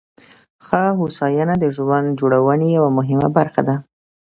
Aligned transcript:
ښه 0.65 0.81
هوساینه 0.99 1.55
د 1.59 1.65
ژوند 1.75 2.07
جوړونې 2.19 2.67
یوه 2.77 2.89
مهمه 2.97 3.27
برخه 3.37 3.61
ده. 3.67 3.75